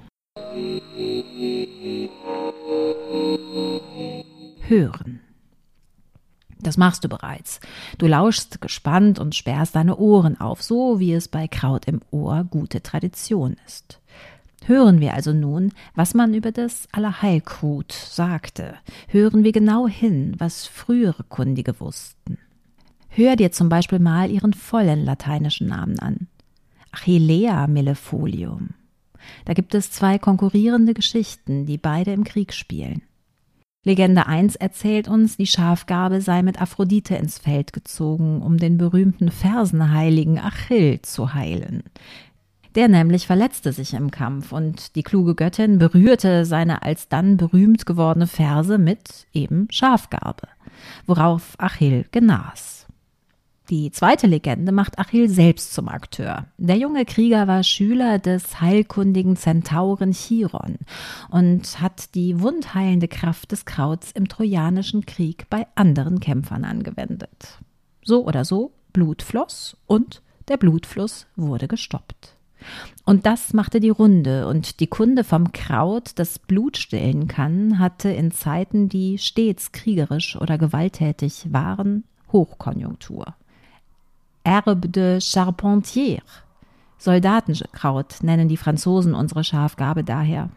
Hören. 4.67 5.21
Das 6.63 6.77
machst 6.77 7.05
du 7.05 7.09
bereits. 7.09 7.61
Du 7.99 8.07
lauschst 8.07 8.61
gespannt 8.61 9.19
und 9.19 9.35
sperrst 9.35 9.75
deine 9.77 9.97
Ohren 9.97 10.41
auf, 10.41 10.63
so 10.63 11.01
wie 11.01 11.13
es 11.13 11.29
bei 11.29 11.49
Kraut 11.49 11.87
im 11.87 12.01
Ohr 12.11 12.45
gute 12.45 12.83
Tradition 12.83 13.57
ist. 13.67 14.01
Hören 14.65 15.01
wir 15.01 15.15
also 15.15 15.33
nun, 15.33 15.73
was 15.95 16.15
man 16.15 16.35
über 16.35 16.53
das 16.53 16.87
Allerheilkrut 16.93 17.93
sagte. 17.93 18.75
Hören 19.09 19.43
wir 19.43 19.53
genau 19.53 19.89
hin, 19.89 20.35
was 20.39 20.67
frühere 20.67 21.25
Kundige 21.25 21.81
wussten. 21.81 22.39
Hör 23.09 23.37
dir 23.37 23.53
zum 23.53 23.69
Beispiel 23.69 23.99
mal 23.99 24.31
ihren 24.31 24.53
vollen 24.53 25.05
lateinischen 25.05 25.69
Namen 25.69 25.99
an. 25.99 26.29
Achillea 26.93 27.67
millefolium. 27.67 28.71
Da 29.45 29.53
gibt 29.55 29.75
es 29.75 29.91
zwei 29.91 30.19
konkurrierende 30.19 30.95
Geschichten, 30.95 31.67
die 31.67 31.79
beide 31.79 32.13
im 32.13 32.25
Krieg 32.25 32.53
spielen. 32.53 33.03
Legende 33.83 34.27
1 34.27 34.57
erzählt 34.57 35.09
uns, 35.09 35.39
die 35.39 35.47
Schafgabe 35.47 36.21
sei 36.21 36.43
mit 36.43 36.61
Aphrodite 36.61 37.15
ins 37.15 37.39
Feld 37.39 37.73
gezogen, 37.73 38.43
um 38.43 38.59
den 38.59 38.77
berühmten 38.77 39.31
Fersenheiligen 39.31 40.39
Achill 40.39 41.01
zu 41.01 41.33
heilen. 41.33 41.83
Der 42.75 42.89
nämlich 42.89 43.27
verletzte 43.27 43.73
sich 43.73 43.95
im 43.95 44.11
Kampf 44.11 44.53
und 44.53 44.95
die 44.95 45.03
kluge 45.03 45.35
Göttin 45.35 45.79
berührte 45.79 46.45
seine 46.45 46.83
alsdann 46.83 47.37
berühmt 47.37 47.85
gewordene 47.85 48.29
Ferse 48.29 48.79
mit 48.79 49.27
eben 49.33 49.67
Schafgarbe, 49.71 50.47
worauf 51.07 51.55
Achill 51.59 52.07
genas. 52.13 52.87
Die 53.71 53.93
zweite 53.93 54.27
Legende 54.27 54.73
macht 54.73 54.99
Achill 54.99 55.29
selbst 55.29 55.75
zum 55.75 55.89
Akteur. 55.89 56.47
Der 56.59 56.77
junge 56.77 57.05
Krieger 57.05 57.47
war 57.47 57.63
Schüler 57.63 58.19
des 58.19 58.61
heilkundigen 58.61 59.37
Zentauren 59.37 60.13
Chiron 60.13 60.79
und 61.31 61.81
hat 61.81 62.15
die 62.17 62.41
wundheilende 62.41 63.07
Kraft 63.07 63.53
des 63.53 63.65
Krauts 63.65 64.11
im 64.11 64.27
Trojanischen 64.27 65.07
Krieg 65.07 65.47
bei 65.51 65.69
anderen 65.77 66.19
Kämpfern 66.19 66.65
angewendet. 66.65 67.61
So 68.03 68.27
oder 68.27 68.45
so, 68.45 68.73
Blut 68.93 69.23
floss 69.23 69.77
und 69.87 70.23
der 70.49 70.57
Blutfluss 70.57 71.27
wurde 71.37 71.69
gestoppt. 71.69 72.35
Und 73.05 73.27
das 73.27 73.53
machte 73.53 73.81
die 73.81 73.91
Runde, 73.91 74.47
und 74.47 74.81
die 74.81 74.87
Kunde 74.87 75.25
vom 75.25 75.53
Kraut, 75.53 76.13
das 76.17 76.39
Blut 76.39 76.77
stillen 76.77 77.29
kann, 77.29 77.79
hatte 77.79 78.11
in 78.11 78.31
Zeiten, 78.31 78.89
die 78.89 79.19
stets 79.19 79.73
kriegerisch 79.73 80.37
oder 80.37 80.59
gewalttätig 80.59 81.47
waren, 81.51 82.05
Hochkonjunktur. 82.33 83.35
Herbe 84.45 84.89
de 84.89 85.21
Charpentier. 85.21 86.23
Soldatenkraut 86.99 88.23
nennen 88.23 88.49
die 88.49 88.57
Franzosen 88.57 89.15
unsere 89.15 89.45
Schafgabe 89.45 90.05
daher. 90.05 90.51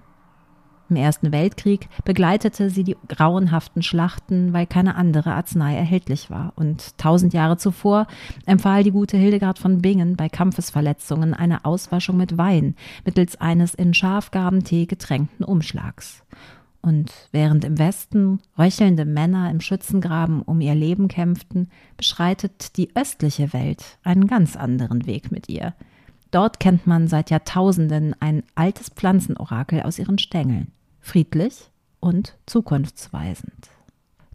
Im 0.94 0.98
Ersten 0.98 1.32
Weltkrieg 1.32 1.90
begleitete 2.06 2.70
sie 2.70 2.84
die 2.84 2.96
grauenhaften 3.08 3.82
Schlachten, 3.82 4.54
weil 4.54 4.68
keine 4.68 4.94
andere 4.94 5.34
Arznei 5.34 5.76
erhältlich 5.76 6.30
war. 6.30 6.54
Und 6.56 7.00
tausend 7.00 7.34
Jahre 7.34 7.58
zuvor 7.58 8.06
empfahl 8.46 8.84
die 8.84 8.92
gute 8.92 9.18
Hildegard 9.18 9.58
von 9.58 9.82
Bingen 9.82 10.16
bei 10.16 10.30
Kampfesverletzungen 10.30 11.34
eine 11.34 11.66
Auswaschung 11.66 12.16
mit 12.16 12.38
Wein 12.38 12.76
mittels 13.06 13.42
eines 13.42 13.74
in 13.74 13.96
Schafgabentee 13.96 14.86
getränkten 14.86 15.44
Umschlags. 15.44 16.22
Und 16.84 17.12
während 17.32 17.66
im 17.66 17.80
Westen 17.80 18.40
röchelnde 18.56 19.06
Männer 19.06 19.50
im 19.50 19.62
Schützengraben 19.62 20.44
um 20.44 20.62
ihr 20.62 20.76
Leben 20.76 21.08
kämpften, 21.08 21.72
beschreitet 21.98 22.78
die 22.78 22.96
östliche 22.96 23.52
Welt 23.52 23.98
einen 24.04 24.28
ganz 24.28 24.56
anderen 24.56 25.08
Weg 25.08 25.32
mit 25.32 25.50
ihr. 25.50 25.74
Dort 26.34 26.60
kennt 26.60 26.88
man 26.88 27.08
seit 27.08 27.30
Jahrtausenden 27.30 28.16
ein 28.20 28.42
altes 28.56 28.90
Pflanzenorakel 28.90 29.84
aus 29.84 30.00
ihren 30.00 30.18
Stängeln, 30.18 30.72
friedlich 31.04 31.70
und 32.00 32.36
zukunftsweisend. 32.48 33.70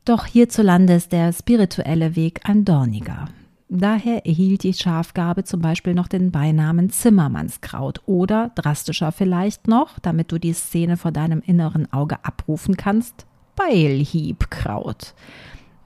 Doch 0.05 0.27
hierzulande 0.27 0.95
ist 0.95 1.13
der 1.13 1.33
spirituelle 1.33 2.15
Weg 2.15 2.41
ein 2.45 2.65
dorniger. 2.65 3.27
Daher 3.69 4.25
erhielt 4.25 4.63
die 4.63 4.73
Schafgabe 4.73 5.45
zum 5.45 5.61
Beispiel 5.61 5.93
noch 5.93 6.09
den 6.09 6.31
Beinamen 6.31 6.89
Zimmermannskraut 6.89 8.01
oder 8.07 8.51
drastischer 8.55 9.13
vielleicht 9.13 9.69
noch, 9.69 9.99
damit 9.99 10.33
du 10.33 10.39
die 10.39 10.55
Szene 10.55 10.97
vor 10.97 11.13
deinem 11.13 11.41
inneren 11.41 11.93
Auge 11.93 12.25
abrufen 12.25 12.77
kannst, 12.77 13.27
Beilhiebkraut. 13.57 15.15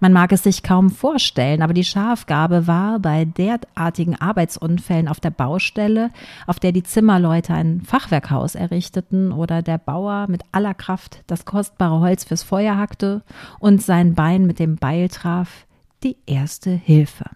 Man 0.03 0.13
mag 0.13 0.33
es 0.33 0.43
sich 0.43 0.65
kaum 0.65 0.91
vorstellen, 0.91 1.63
aber 1.63 1.75
die 1.75 1.85
Schafgabe 1.85 2.67
war 2.67 2.99
bei 2.99 3.25
derartigen 3.25 4.17
Arbeitsunfällen 4.17 5.07
auf 5.07 5.21
der 5.21 5.31
Baustelle, 5.31 6.11
auf 6.49 6.59
der 6.59 6.73
die 6.73 6.83
Zimmerleute 6.83 7.55
ein 7.55 7.83
Fachwerkhaus 7.83 8.57
errichteten 8.57 9.31
oder 9.31 9.63
der 9.63 9.79
Bauer 9.79 10.27
mit 10.29 10.43
aller 10.51 10.75
Kraft 10.75 11.23
das 11.29 11.45
kostbare 11.45 12.01
Holz 12.01 12.25
fürs 12.25 12.43
Feuer 12.43 12.77
hackte 12.77 13.23
und 13.61 13.81
sein 13.81 14.17
Bein 14.17 14.45
mit 14.45 14.59
dem 14.59 14.75
Beil 14.75 15.09
traf, 15.09 15.69
die 16.03 16.17
erste 16.27 16.73
Hilfe. 16.73 17.27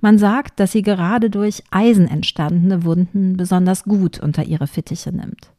Man 0.00 0.18
sagt, 0.18 0.58
dass 0.58 0.72
sie 0.72 0.82
gerade 0.82 1.30
durch 1.30 1.62
Eisen 1.70 2.08
entstandene 2.08 2.82
Wunden 2.82 3.36
besonders 3.36 3.84
gut 3.84 4.18
unter 4.18 4.42
ihre 4.42 4.66
Fittiche 4.66 5.12
nimmt. 5.12 5.52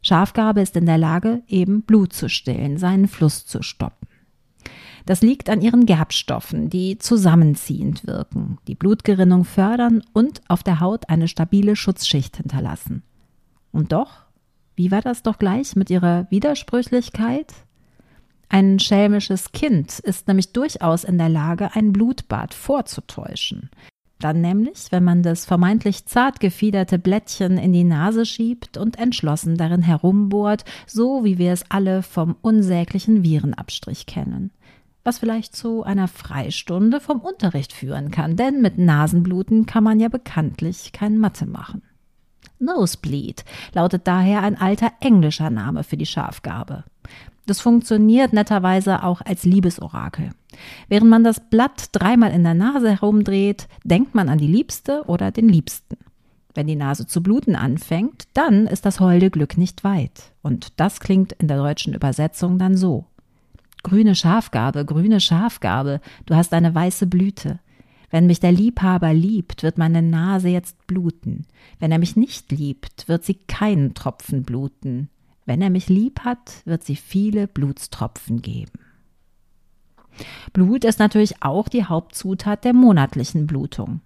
Schafgabe 0.00 0.62
ist 0.62 0.74
in 0.74 0.86
der 0.86 0.96
Lage, 0.96 1.42
eben 1.48 1.82
Blut 1.82 2.14
zu 2.14 2.30
stillen, 2.30 2.78
seinen 2.78 3.08
Fluss 3.08 3.44
zu 3.44 3.60
stoppen. 3.60 4.08
Das 5.06 5.22
liegt 5.22 5.50
an 5.50 5.60
ihren 5.60 5.86
Gerbstoffen, 5.86 6.70
die 6.70 6.98
zusammenziehend 6.98 8.06
wirken, 8.06 8.58
die 8.68 8.74
Blutgerinnung 8.74 9.44
fördern 9.44 10.02
und 10.12 10.40
auf 10.48 10.62
der 10.62 10.80
Haut 10.80 11.08
eine 11.08 11.28
stabile 11.28 11.76
Schutzschicht 11.76 12.36
hinterlassen. 12.36 13.02
Und 13.72 13.92
doch, 13.92 14.10
wie 14.76 14.90
war 14.90 15.00
das 15.00 15.22
doch 15.22 15.38
gleich 15.38 15.76
mit 15.76 15.90
ihrer 15.90 16.30
Widersprüchlichkeit? 16.30 17.52
Ein 18.48 18.78
schelmisches 18.78 19.52
Kind 19.52 19.98
ist 19.98 20.28
nämlich 20.28 20.52
durchaus 20.52 21.04
in 21.04 21.18
der 21.18 21.30
Lage, 21.30 21.74
ein 21.74 21.92
Blutbad 21.92 22.52
vorzutäuschen. 22.52 23.70
Dann 24.18 24.40
nämlich, 24.40 24.86
wenn 24.90 25.02
man 25.02 25.22
das 25.22 25.46
vermeintlich 25.46 26.06
zart 26.06 26.38
gefiederte 26.38 26.98
Blättchen 26.98 27.58
in 27.58 27.72
die 27.72 27.82
Nase 27.82 28.24
schiebt 28.24 28.76
und 28.76 28.98
entschlossen 28.98 29.56
darin 29.56 29.82
herumbohrt, 29.82 30.64
so 30.86 31.24
wie 31.24 31.38
wir 31.38 31.52
es 31.52 31.64
alle 31.70 32.02
vom 32.02 32.36
unsäglichen 32.40 33.24
Virenabstrich 33.24 34.06
kennen. 34.06 34.52
Was 35.04 35.18
vielleicht 35.18 35.56
zu 35.56 35.82
einer 35.82 36.06
Freistunde 36.06 37.00
vom 37.00 37.20
Unterricht 37.20 37.72
führen 37.72 38.10
kann, 38.10 38.36
denn 38.36 38.62
mit 38.62 38.78
Nasenbluten 38.78 39.66
kann 39.66 39.82
man 39.82 39.98
ja 39.98 40.08
bekanntlich 40.08 40.92
kein 40.92 41.18
Mathe 41.18 41.46
machen. 41.46 41.82
Nosebleed 42.60 43.44
lautet 43.74 44.06
daher 44.06 44.42
ein 44.42 44.60
alter 44.60 44.92
englischer 45.00 45.50
Name 45.50 45.82
für 45.82 45.96
die 45.96 46.06
Schafgabe. 46.06 46.84
Das 47.46 47.60
funktioniert 47.60 48.32
netterweise 48.32 49.02
auch 49.02 49.20
als 49.20 49.42
Liebesorakel. 49.44 50.30
Während 50.88 51.10
man 51.10 51.24
das 51.24 51.40
Blatt 51.40 51.88
dreimal 51.90 52.30
in 52.30 52.44
der 52.44 52.54
Nase 52.54 52.90
herumdreht, 52.90 53.66
denkt 53.82 54.14
man 54.14 54.28
an 54.28 54.38
die 54.38 54.46
Liebste 54.46 55.02
oder 55.06 55.32
den 55.32 55.48
Liebsten. 55.48 55.96
Wenn 56.54 56.68
die 56.68 56.76
Nase 56.76 57.06
zu 57.06 57.22
bluten 57.22 57.56
anfängt, 57.56 58.28
dann 58.34 58.66
ist 58.66 58.86
das 58.86 59.00
holde 59.00 59.30
Glück 59.30 59.58
nicht 59.58 59.82
weit. 59.82 60.32
Und 60.42 60.78
das 60.78 61.00
klingt 61.00 61.32
in 61.32 61.48
der 61.48 61.56
deutschen 61.56 61.94
Übersetzung 61.94 62.58
dann 62.58 62.76
so. 62.76 63.06
Grüne 63.82 64.14
Schafgabe, 64.14 64.84
grüne 64.84 65.20
Schafgabe, 65.20 66.00
du 66.26 66.34
hast 66.36 66.52
eine 66.52 66.74
weiße 66.74 67.06
Blüte. 67.06 67.58
Wenn 68.10 68.26
mich 68.26 68.40
der 68.40 68.52
Liebhaber 68.52 69.14
liebt, 69.14 69.62
wird 69.62 69.78
meine 69.78 70.02
Nase 70.02 70.48
jetzt 70.48 70.86
bluten. 70.86 71.46
Wenn 71.78 71.90
er 71.90 71.98
mich 71.98 72.14
nicht 72.14 72.52
liebt, 72.52 73.08
wird 73.08 73.24
sie 73.24 73.34
keinen 73.34 73.94
Tropfen 73.94 74.42
bluten. 74.42 75.08
Wenn 75.46 75.62
er 75.62 75.70
mich 75.70 75.88
lieb 75.88 76.20
hat, 76.20 76.62
wird 76.64 76.84
sie 76.84 76.94
viele 76.94 77.48
Blutstropfen 77.48 78.42
geben. 78.42 78.78
Blut 80.52 80.84
ist 80.84 80.98
natürlich 80.98 81.42
auch 81.42 81.68
die 81.68 81.84
Hauptzutat 81.84 82.64
der 82.64 82.74
monatlichen 82.74 83.46
Blutung. 83.46 84.00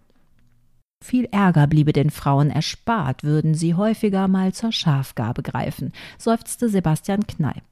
Viel 1.04 1.26
Ärger 1.26 1.66
bliebe 1.66 1.92
den 1.92 2.10
Frauen 2.10 2.50
erspart, 2.50 3.22
würden 3.22 3.54
sie 3.54 3.74
häufiger 3.74 4.28
mal 4.28 4.54
zur 4.54 4.72
Schafgabe 4.72 5.42
greifen, 5.42 5.92
seufzte 6.16 6.68
Sebastian 6.68 7.26
Kneip. 7.26 7.64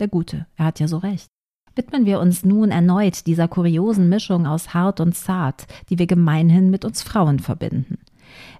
Der 0.00 0.08
Gute, 0.08 0.46
er 0.56 0.66
hat 0.66 0.80
ja 0.80 0.88
so 0.88 0.98
recht. 0.98 1.33
Widmen 1.76 2.06
wir 2.06 2.20
uns 2.20 2.44
nun 2.44 2.70
erneut 2.70 3.26
dieser 3.26 3.48
kuriosen 3.48 4.08
Mischung 4.08 4.46
aus 4.46 4.74
hart 4.74 5.00
und 5.00 5.16
zart, 5.16 5.66
die 5.90 5.98
wir 5.98 6.06
gemeinhin 6.06 6.70
mit 6.70 6.84
uns 6.84 7.02
Frauen 7.02 7.40
verbinden 7.40 7.98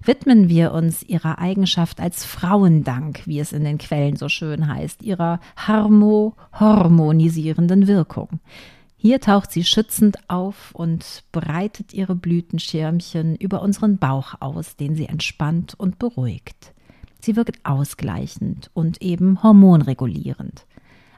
widmen 0.03 0.49
wir 0.49 0.73
uns 0.73 1.03
ihrer 1.03 1.37
Eigenschaft 1.39 1.99
als 1.99 2.23
Frauendank, 2.25 3.21
wie 3.25 3.39
es 3.39 3.53
in 3.53 3.63
den 3.63 3.77
Quellen 3.77 4.15
so 4.15 4.27
schön 4.29 4.67
heißt, 4.67 5.03
ihrer 5.03 5.39
harmo-harmonisierenden 5.55 7.85
Wirkung. 7.87 8.39
Hier 8.97 9.21
taucht 9.21 9.51
sie 9.51 9.63
schützend 9.63 10.17
auf 10.29 10.71
und 10.73 11.23
breitet 11.31 11.93
ihre 11.93 12.15
Blütenschirmchen 12.15 13.35
über 13.35 13.61
unseren 13.61 13.99
Bauch 13.99 14.33
aus, 14.39 14.77
den 14.77 14.95
sie 14.95 15.05
entspannt 15.05 15.75
und 15.77 15.99
beruhigt. 15.99 16.73
Sie 17.21 17.35
wirkt 17.35 17.63
ausgleichend 17.65 18.71
und 18.73 18.99
eben 19.01 19.43
hormonregulierend 19.43 20.65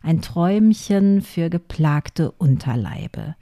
ein 0.03 0.21
Träumchen 0.21 1.21
für 1.21 1.49
geplagte 1.49 2.31
Unterleibe. 2.31 3.35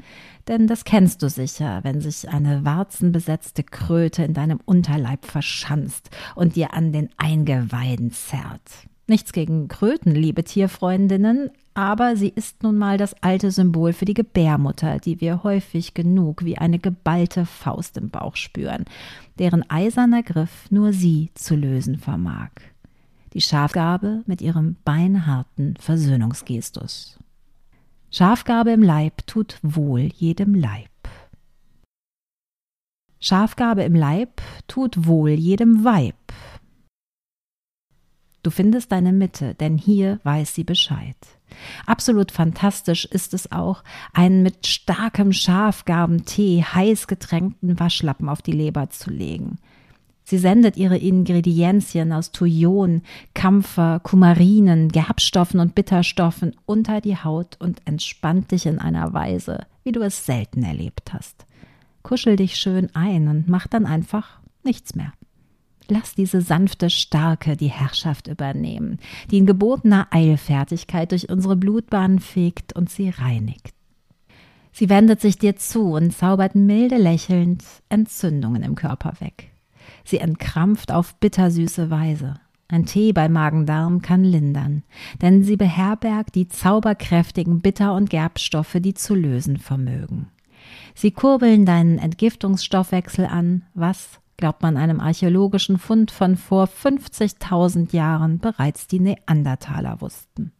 Denn 0.47 0.67
das 0.67 0.83
kennst 0.83 1.23
du 1.23 1.29
sicher, 1.29 1.79
wenn 1.83 2.01
sich 2.01 2.29
eine 2.29 2.63
warzenbesetzte 2.65 3.63
Kröte 3.63 4.23
in 4.23 4.33
deinem 4.33 4.59
Unterleib 4.65 5.25
verschanzt 5.25 6.09
und 6.35 6.55
dir 6.55 6.73
an 6.73 6.91
den 6.91 7.09
Eingeweiden 7.17 8.11
zerrt. 8.11 8.87
Nichts 9.07 9.33
gegen 9.33 9.67
Kröten, 9.67 10.15
liebe 10.15 10.43
Tierfreundinnen, 10.43 11.51
aber 11.75 12.15
sie 12.15 12.29
ist 12.29 12.63
nun 12.63 12.77
mal 12.77 12.97
das 12.97 13.21
alte 13.21 13.51
Symbol 13.51 13.93
für 13.93 14.05
die 14.05 14.13
Gebärmutter, 14.13 14.97
die 14.99 15.21
wir 15.21 15.43
häufig 15.43 15.93
genug 15.93 16.43
wie 16.45 16.57
eine 16.57 16.79
geballte 16.79 17.45
Faust 17.45 17.97
im 17.97 18.09
Bauch 18.09 18.35
spüren, 18.35 18.85
deren 19.37 19.69
eiserner 19.69 20.23
Griff 20.23 20.71
nur 20.71 20.93
sie 20.93 21.29
zu 21.35 21.55
lösen 21.55 21.97
vermag 21.97 22.49
die 23.35 23.41
Schafgabe 23.41 24.23
mit 24.25 24.41
ihrem 24.41 24.77
beinharten 24.85 25.75
Versöhnungsgestus. 25.77 27.19
Schafgabe 28.09 28.71
im 28.71 28.81
Leib 28.81 29.27
tut 29.27 29.59
wohl 29.61 30.09
jedem 30.15 30.55
Leib. 30.55 30.89
Schafgabe 33.19 33.83
im 33.83 33.93
Leib 33.93 34.41
tut 34.67 35.05
wohl 35.05 35.31
jedem 35.31 35.83
Weib. 35.83 36.15
Du 38.41 38.51
findest 38.51 38.93
deine 38.93 39.11
Mitte, 39.11 39.53
denn 39.55 39.77
hier 39.77 40.21
weiß 40.23 40.55
sie 40.55 40.63
Bescheid. 40.63 41.17
Absolut 41.85 42.31
fantastisch 42.31 43.03
ist 43.03 43.33
es 43.33 43.51
auch, 43.51 43.83
einen 44.13 44.43
mit 44.43 44.65
starkem 44.65 45.33
Schafgabentee 45.33 46.63
heiß 46.63 47.07
getränkten 47.07 47.79
Waschlappen 47.79 48.29
auf 48.29 48.41
die 48.41 48.53
Leber 48.53 48.89
zu 48.91 49.09
legen. 49.09 49.57
Sie 50.27 50.39
sendet 50.39 50.75
ihre 50.75 50.97
Ingredienzien 50.97 52.11
aus 52.11 52.31
Thujon, 52.31 53.03
Kampfer, 53.35 53.99
Kumarinen, 53.99 54.89
Gerbstoffen 54.89 55.59
und 55.59 55.75
Bitterstoffen 55.75 56.55
unter 56.65 56.99
die 56.99 57.15
Haut 57.15 57.57
und 57.59 57.79
entspannt 57.85 58.51
dich 58.51 58.65
in 58.65 58.79
einer 58.79 59.13
Weise, 59.13 59.67
wie 59.83 59.91
du 59.91 60.01
es 60.01 60.25
selten 60.25 60.63
erlebt 60.63 61.13
hast. 61.13 61.45
Kuschel 62.01 62.37
dich 62.37 62.55
schön 62.55 62.93
ein 62.95 63.27
und 63.27 63.47
mach 63.47 63.67
dann 63.67 63.85
einfach 63.85 64.39
nichts 64.63 64.95
mehr. 64.95 65.13
Lass 65.89 66.15
diese 66.15 66.41
sanfte 66.41 66.89
Starke 66.89 67.55
die 67.55 67.69
Herrschaft 67.69 68.27
übernehmen, 68.27 68.97
die 69.29 69.37
in 69.37 69.45
gebotener 69.45 70.07
Eilfertigkeit 70.09 71.11
durch 71.11 71.29
unsere 71.29 71.55
Blutbahnen 71.55 72.19
fegt 72.19 72.73
und 72.73 72.89
sie 72.89 73.09
reinigt. 73.09 73.75
Sie 74.71 74.89
wendet 74.89 75.21
sich 75.21 75.37
dir 75.37 75.55
zu 75.55 75.93
und 75.93 76.11
zaubert 76.11 76.55
milde 76.55 76.97
lächelnd 76.97 77.63
Entzündungen 77.89 78.63
im 78.63 78.73
Körper 78.73 79.13
weg. 79.19 79.51
Sie 80.05 80.19
entkrampft 80.19 80.91
auf 80.91 81.15
bittersüße 81.15 81.89
Weise. 81.89 82.35
Ein 82.67 82.85
Tee 82.85 83.13
bei 83.13 83.29
Magen-Darm 83.29 84.01
kann 84.01 84.23
lindern, 84.23 84.83
denn 85.21 85.43
sie 85.43 85.55
beherbergt 85.55 86.33
die 86.35 86.47
zauberkräftigen 86.47 87.61
Bitter- 87.61 87.93
und 87.93 88.09
Gerbstoffe, 88.09 88.77
die 88.79 88.93
zu 88.93 89.13
lösen 89.13 89.57
vermögen. 89.57 90.31
Sie 90.95 91.11
kurbeln 91.11 91.65
deinen 91.65 91.99
Entgiftungsstoffwechsel 91.99 93.25
an, 93.25 93.65
was, 93.73 94.19
glaubt 94.37 94.63
man 94.63 94.77
einem 94.77 94.99
archäologischen 94.99 95.77
Fund 95.77 96.09
von 96.09 96.37
vor 96.37 96.65
50.000 96.65 97.93
Jahren, 97.93 98.39
bereits 98.39 98.87
die 98.87 98.99
Neandertaler 98.99 100.01
wussten. 100.01 100.51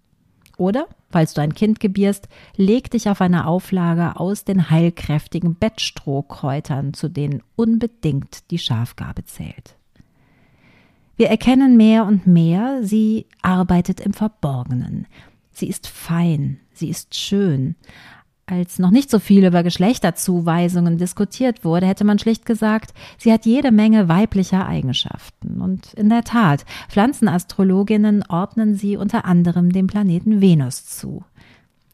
Oder, 0.58 0.88
falls 1.10 1.34
du 1.34 1.42
ein 1.42 1.54
Kind 1.54 1.80
gebierst, 1.80 2.28
leg 2.56 2.90
dich 2.92 3.10
auf 3.10 3.22
eine 3.22 3.48
Auflage 3.48 4.20
aus 4.20 4.46
den 4.46 4.70
heilkräftigen 4.70 5.56
Bettstrohkräutern, 5.56 6.94
zu 6.94 7.10
denen 7.10 7.44
unbedingt 7.56 8.50
die 8.52 8.60
Schafgabe 8.60 9.26
zählt. 9.26 9.76
Wir 11.18 11.30
erkennen 11.30 11.78
mehr 11.78 12.06
und 12.06 12.28
mehr, 12.28 12.80
sie 12.84 13.26
arbeitet 13.42 14.02
im 14.02 14.14
Verborgenen. 14.14 15.08
Sie 15.52 15.68
ist 15.68 15.88
fein, 15.88 16.60
sie 16.74 16.90
ist 16.90 17.16
schön, 17.16 17.76
als 18.48 18.78
noch 18.78 18.92
nicht 18.92 19.10
so 19.10 19.20
viel 19.20 19.46
über 19.46 19.64
Geschlechterzuweisungen 19.64 20.98
diskutiert 20.98 21.66
wurde, 21.66 21.88
hätte 21.88 22.04
man 22.04 22.20
schlicht 22.20 22.46
gesagt, 22.46 22.94
sie 23.18 23.34
hat 23.34 23.46
jede 23.46 23.72
Menge 23.72 24.08
weiblicher 24.08 24.68
Eigenschaften. 24.68 25.62
Und 25.62 25.94
in 25.96 26.10
der 26.10 26.24
Tat, 26.24 26.66
Pflanzenastrologinnen 26.90 28.24
ordnen 28.30 28.76
sie 28.76 28.98
unter 28.98 29.26
anderem 29.26 29.72
dem 29.72 29.88
Planeten 29.88 30.42
Venus 30.42 30.86
zu. 30.86 31.24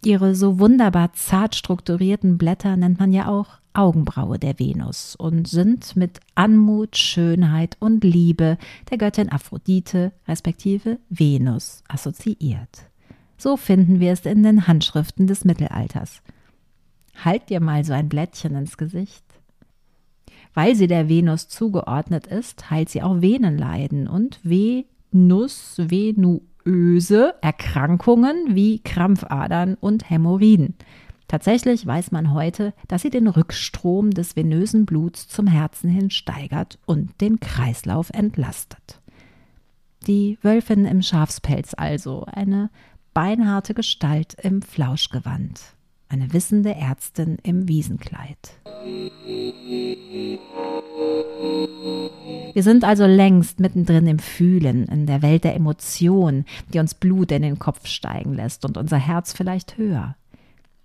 Ihre 0.04 0.36
so 0.36 0.60
wunderbar 0.60 1.14
zart 1.14 1.56
strukturierten 1.56 2.38
Blätter 2.38 2.76
nennt 2.76 3.00
man 3.00 3.14
ja 3.14 3.28
auch 3.28 3.62
Augenbraue 3.74 4.38
der 4.38 4.60
Venus 4.60 5.16
und 5.16 5.48
sind 5.48 5.96
mit 5.96 6.20
Anmut, 6.36 6.98
Schönheit 6.98 7.78
und 7.80 8.04
Liebe 8.04 8.58
der 8.90 8.98
Göttin 8.98 9.32
Aphrodite 9.32 10.12
respektive 10.28 11.00
Venus 11.10 11.84
assoziiert. 11.88 12.90
So 13.38 13.56
finden 13.56 14.00
wir 14.00 14.12
es 14.12 14.26
in 14.26 14.44
den 14.44 14.68
Handschriften 14.68 15.28
des 15.28 15.46
Mittelalters. 15.46 16.22
Halt 17.24 17.50
dir 17.50 17.60
mal 17.60 17.84
so 17.84 17.94
ein 17.94 18.10
Blättchen 18.10 18.56
ins 18.56 18.78
Gesicht. 18.78 19.24
Weil 20.54 20.76
sie 20.76 20.88
der 20.88 21.08
Venus 21.08 21.48
zugeordnet 21.48 22.28
ist, 22.28 22.70
heilt 22.70 22.90
sie 22.90 23.02
auch 23.02 23.22
Venenleiden 23.22 24.08
und 24.08 24.40
Venus, 24.44 25.76
venuöse 25.78 27.36
Erkrankungen 27.42 28.56
wie 28.56 28.80
Krampfadern 28.80 29.76
und 29.76 30.10
Hämorrhoiden. 30.10 30.76
Tatsächlich 31.28 31.86
weiß 31.86 32.12
man 32.12 32.34
heute, 32.34 32.74
dass 32.90 33.04
sie 33.04 33.10
den 33.10 33.28
Rückstrom 33.28 34.12
des 34.12 34.36
venösen 34.36 34.86
Bluts 34.86 35.30
zum 35.30 35.48
Herzen 35.48 35.90
hin 35.90 36.10
steigert 36.10 36.78
und 36.86 37.22
den 37.22 37.40
Kreislauf 37.40 38.10
entlastet. 38.10 39.00
Die 40.08 40.38
Wölfin 40.42 40.86
im 40.86 41.02
Schafspelz 41.02 41.74
also, 41.78 42.26
eine 42.26 42.70
beinharte 43.14 43.74
Gestalt 43.74 44.36
im 44.42 44.62
Flauschgewand 44.62 45.62
eine 46.12 46.34
wissende 46.34 46.76
Ärztin 46.76 47.38
im 47.44 47.68
Wiesenkleid. 47.68 48.38
Wir 52.54 52.64
sind 52.64 52.84
also 52.84 53.06
längst 53.06 53.62
mittendrin 53.62 54.08
im 54.08 54.20
Fühlen, 54.20 54.86
in 54.88 55.06
der 55.06 55.22
Welt 55.22 55.46
der 55.46 55.56
Emotion, 55.56 56.46
die 56.74 56.80
uns 56.80 56.94
Blut 56.94 57.32
in 57.32 57.44
den 57.44 57.60
Kopf 57.60 57.88
steigen 57.88 58.34
lässt 58.34 58.66
und 58.66 58.78
unser 58.78 58.98
Herz 58.98 59.32
vielleicht 59.32 59.78
höher. 59.78 60.16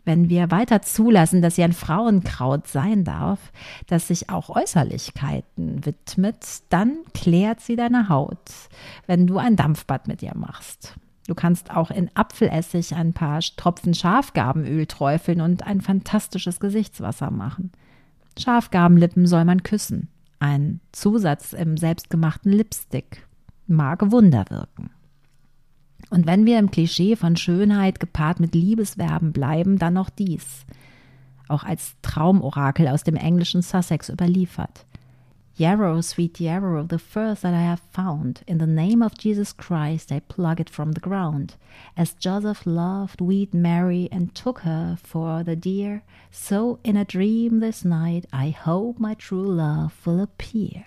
Wenn 0.05 0.29
wir 0.29 0.53
weiter 0.53 0.83
zulassen, 0.83 1.43
dass 1.43 1.57
sie 1.57 1.65
ein 1.65 1.73
Frauenkraut 1.73 2.69
sein 2.69 3.03
darf, 3.03 3.41
das 3.89 4.07
sich 4.07 4.31
auch 4.31 4.51
Äußerlichkeiten 4.51 5.85
widmet, 5.85 6.47
dann 6.69 6.99
klärt 7.13 7.61
sie 7.61 7.75
deine 7.75 8.09
Haut, 8.09 8.39
wenn 9.09 9.27
du 9.27 9.39
ein 9.39 9.57
Dampfbad 9.57 10.07
mit 10.07 10.23
ihr 10.23 10.37
machst. 10.37 10.95
Du 11.27 11.35
kannst 11.35 11.71
auch 11.71 11.91
in 11.91 12.11
Apfelessig 12.15 12.95
ein 12.95 13.13
paar 13.13 13.41
Tropfen 13.41 13.95
Schafgarbenöl 13.95 14.87
träufeln 14.87 15.41
und 15.41 15.67
ein 15.67 15.81
fantastisches 15.81 16.61
Gesichtswasser 16.61 17.31
machen. 17.31 17.73
Schafgarbenlippen 18.39 19.27
soll 19.27 19.45
man 19.45 19.63
küssen. 19.63 20.09
Ein 20.39 20.81
Zusatz 20.93 21.53
im 21.53 21.77
selbstgemachten 21.77 22.53
Lipstick 22.53 23.27
mag 23.67 24.11
Wunder 24.13 24.45
wirken. 24.51 24.91
Und 26.11 26.27
wenn 26.27 26.47
wir 26.47 26.59
im 26.59 26.71
Klischee 26.71 27.17
von 27.17 27.37
Schönheit 27.37 27.99
gepaart 27.99 28.39
mit 28.39 28.55
Liebesverben 28.55 29.33
bleiben, 29.33 29.79
dann 29.79 29.95
noch 29.95 30.11
dies. 30.11 30.65
Auch 31.49 31.65
als 31.65 31.97
Traumorakel 32.03 32.87
aus 32.89 33.03
dem 33.03 33.17
englischen 33.17 33.63
Sussex 33.63 34.09
überliefert. 34.09 34.86
Yarrow, 35.59 36.03
sweet 36.03 36.39
yarrow, 36.39 36.83
the 36.83 36.99
first 36.99 37.41
that 37.41 37.55
I 37.55 37.63
have 37.63 37.81
found, 37.91 38.43
in 38.47 38.59
the 38.59 38.67
name 38.67 39.03
of 39.03 39.17
Jesus 39.17 39.55
Christ 39.55 40.13
I 40.13 40.21
plug 40.21 40.61
it 40.61 40.69
from 40.69 40.93
the 40.93 41.01
ground. 41.01 41.55
As 41.97 42.13
Joseph 42.13 42.67
loved 42.67 43.23
weed 43.23 43.55
Mary 43.55 44.07
and 44.13 44.35
took 44.35 44.59
her 44.61 44.99
for 45.03 45.43
the 45.43 45.57
dear, 45.57 46.03
so 46.31 46.79
in 46.85 46.95
a 46.95 47.07
dream 47.07 47.61
this 47.61 47.87
night 47.87 48.27
I 48.35 48.51
hope 48.51 49.01
my 49.01 49.15
true 49.15 49.51
love 49.51 49.95
will 50.05 50.21
appear. 50.21 50.85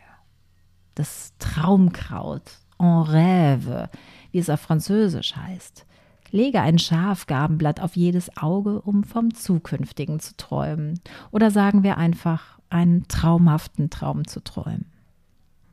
Das 0.93 1.33
Traumkraut, 1.39 2.59
en 2.79 3.05
rêve, 3.05 3.89
wie 4.31 4.39
es 4.39 4.51
auf 4.51 4.61
Französisch 4.61 5.35
heißt. 5.35 5.83
Lege 6.29 6.61
ein 6.61 6.77
Schafgarbenblatt 6.77 7.79
auf 7.79 7.95
jedes 7.95 8.37
Auge, 8.37 8.81
um 8.81 9.03
vom 9.03 9.33
Zukünftigen 9.33 10.19
zu 10.19 10.37
träumen. 10.37 10.99
Oder 11.31 11.49
sagen 11.49 11.81
wir 11.81 11.97
einfach 11.97 12.58
einen 12.69 13.07
traumhaften 13.07 13.89
Traum 13.89 14.27
zu 14.27 14.43
träumen. 14.43 14.85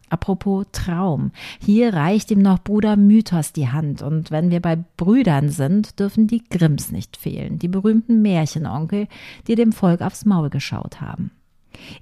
Apropos 0.09 0.67
Traum. 0.71 1.33
Hier 1.61 1.93
reicht 1.93 2.31
ihm 2.31 2.41
noch 2.41 2.61
Bruder 2.61 2.97
Mythos 2.97 3.53
die 3.53 3.69
Hand. 3.69 4.03
Und 4.03 4.31
wenn 4.31 4.51
wir 4.51 4.61
bei 4.61 4.77
Brüdern 4.97 5.49
sind, 5.49 5.99
dürfen 5.99 6.29
die 6.29 6.45
Grimms 6.49 6.93
nicht 6.93 7.17
fehlen, 7.17 7.59
die 7.59 7.69
berühmten 7.69 8.23
Märchenonkel, 8.23 9.09
die 9.49 9.57
dem 9.57 9.73
Volk 9.73 10.03
aufs 10.03 10.25
Maul 10.25 10.49
geschaut 10.49 11.01
haben. 11.01 11.33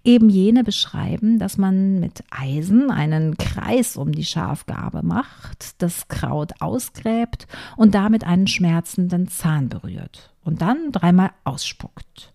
Eben 0.04 0.28
jene 0.28 0.62
beschreiben, 0.64 1.38
dass 1.38 1.58
man 1.58 1.98
mit 1.98 2.22
Eisen 2.30 2.90
einen 2.90 3.36
Kreis 3.38 3.96
um 3.96 4.12
die 4.12 4.24
Schafgabe 4.24 5.02
macht, 5.02 5.82
das 5.82 6.06
Kraut 6.08 6.60
ausgräbt 6.60 7.46
und 7.76 7.94
damit 7.94 8.24
einen 8.24 8.46
schmerzenden 8.46 9.28
Zahn 9.28 9.68
berührt 9.68 10.32
und 10.44 10.62
dann 10.62 10.92
dreimal 10.92 11.30
ausspuckt. 11.42 12.33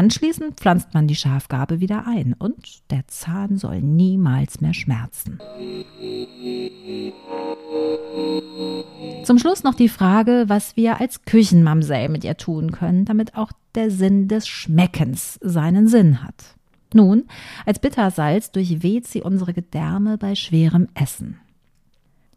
Anschließend 0.00 0.58
pflanzt 0.58 0.94
man 0.94 1.08
die 1.08 1.14
Schafgabe 1.14 1.80
wieder 1.80 2.06
ein 2.06 2.32
und 2.32 2.90
der 2.90 3.06
Zahn 3.06 3.58
soll 3.58 3.82
niemals 3.82 4.62
mehr 4.62 4.72
schmerzen. 4.72 5.38
Zum 9.24 9.38
Schluss 9.38 9.62
noch 9.62 9.74
die 9.74 9.90
Frage, 9.90 10.44
was 10.46 10.74
wir 10.74 11.02
als 11.02 11.26
Küchenmamsell 11.26 12.08
mit 12.08 12.24
ihr 12.24 12.38
tun 12.38 12.72
können, 12.72 13.04
damit 13.04 13.36
auch 13.36 13.52
der 13.74 13.90
Sinn 13.90 14.26
des 14.26 14.48
Schmeckens 14.48 15.38
seinen 15.42 15.86
Sinn 15.86 16.24
hat. 16.24 16.56
Nun, 16.94 17.24
als 17.66 17.78
Bittersalz 17.78 18.52
durchweht 18.52 19.06
sie 19.06 19.20
unsere 19.20 19.52
Gedärme 19.52 20.16
bei 20.16 20.34
schwerem 20.34 20.88
Essen. 20.94 21.40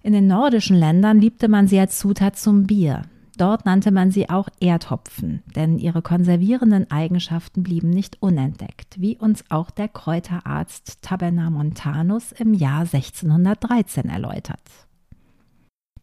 In 0.02 0.12
den 0.12 0.28
nordischen 0.28 0.76
Ländern 0.76 1.22
liebte 1.22 1.48
man 1.48 1.68
sie 1.70 1.80
als 1.80 1.98
Zutat 1.98 2.38
zum 2.38 2.68
Bier. 2.68 3.04
Dort 3.38 3.66
nannte 3.66 3.92
man 3.92 4.12
sie 4.12 4.30
auch 4.30 4.48
Erdhopfen, 4.60 5.42
denn 5.56 5.80
ihre 5.80 6.02
konservierenden 6.02 6.92
Eigenschaften 6.92 7.64
blieben 7.64 7.90
nicht 7.90 8.22
unentdeckt, 8.22 9.02
wie 9.02 9.18
uns 9.18 9.44
auch 9.50 9.72
der 9.72 9.88
Kräuterarzt 9.88 11.02
Taberna 11.02 11.50
Montanus 11.50 12.32
im 12.32 12.54
Jahr 12.54 12.82
1613 12.82 14.10
erläutert 14.10 14.62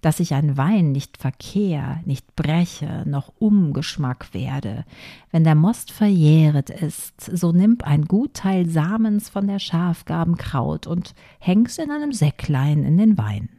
dass 0.00 0.16
sich 0.16 0.34
ein 0.34 0.56
Wein 0.56 0.92
nicht 0.92 1.18
verkehr, 1.18 2.00
nicht 2.04 2.34
breche, 2.36 3.04
noch 3.06 3.32
Umgeschmack 3.38 4.32
werde. 4.32 4.84
Wenn 5.30 5.44
der 5.44 5.54
Most 5.54 5.90
verjähret 5.90 6.70
ist, 6.70 7.20
so 7.20 7.52
nimm 7.52 7.78
ein 7.82 8.06
gut 8.06 8.34
Teil 8.34 8.68
Samens 8.68 9.28
von 9.28 9.46
der 9.46 9.58
Schafgabenkraut 9.58 10.86
und 10.86 11.14
häng's 11.38 11.78
in 11.78 11.90
einem 11.90 12.12
Säcklein 12.12 12.84
in 12.84 12.96
den 12.96 13.18
Wein. 13.18 13.50